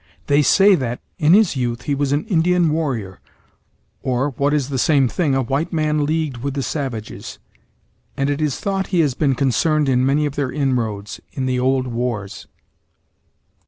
They 0.25 0.41
say 0.41 0.73
that, 0.73 0.99
in 1.19 1.33
his 1.33 1.55
youth, 1.55 1.83
he 1.83 1.93
was 1.93 2.11
an 2.11 2.25
Indian 2.25 2.71
warrior; 2.71 3.19
or, 4.01 4.31
what 4.31 4.51
is 4.51 4.69
the 4.69 4.79
same 4.79 5.07
thing, 5.07 5.35
a 5.35 5.43
white 5.43 5.71
man 5.71 6.07
leagued 6.07 6.37
with 6.37 6.55
the 6.55 6.63
savages; 6.63 7.37
and 8.17 8.27
it 8.27 8.41
is 8.41 8.59
thought 8.59 8.87
he 8.87 9.01
has 9.01 9.13
been 9.13 9.35
concerned 9.35 9.87
in 9.87 10.03
many 10.03 10.25
of 10.25 10.33
their 10.33 10.51
inroads, 10.51 11.19
in 11.33 11.45
the 11.45 11.59
old 11.59 11.85
wars." 11.85 12.47